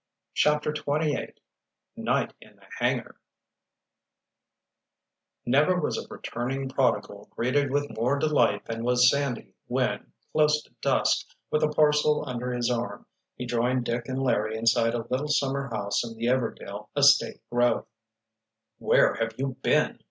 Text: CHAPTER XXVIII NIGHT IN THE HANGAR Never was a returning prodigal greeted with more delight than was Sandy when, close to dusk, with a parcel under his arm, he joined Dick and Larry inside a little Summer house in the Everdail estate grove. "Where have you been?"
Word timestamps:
CHAPTER 0.33 0.71
XXVIII 0.73 1.35
NIGHT 1.95 2.33
IN 2.41 2.55
THE 2.55 2.65
HANGAR 2.79 3.19
Never 5.45 5.79
was 5.79 5.95
a 5.99 6.07
returning 6.11 6.69
prodigal 6.69 7.27
greeted 7.35 7.69
with 7.69 7.95
more 7.95 8.17
delight 8.17 8.65
than 8.65 8.83
was 8.83 9.11
Sandy 9.11 9.53
when, 9.67 10.11
close 10.31 10.63
to 10.63 10.71
dusk, 10.81 11.27
with 11.51 11.61
a 11.61 11.69
parcel 11.69 12.23
under 12.27 12.51
his 12.51 12.71
arm, 12.71 13.05
he 13.35 13.45
joined 13.45 13.85
Dick 13.85 14.07
and 14.09 14.23
Larry 14.23 14.57
inside 14.57 14.95
a 14.95 15.05
little 15.11 15.27
Summer 15.29 15.67
house 15.69 16.03
in 16.03 16.15
the 16.17 16.25
Everdail 16.25 16.87
estate 16.97 17.39
grove. 17.51 17.85
"Where 18.79 19.13
have 19.13 19.35
you 19.37 19.57
been?" 19.61 19.99